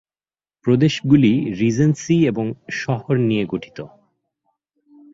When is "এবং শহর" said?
2.25-3.13